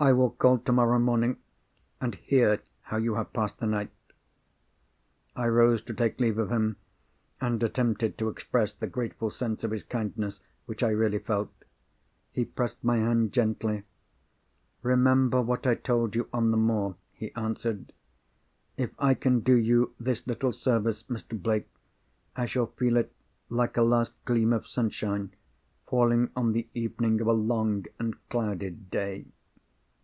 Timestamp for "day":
28.90-29.28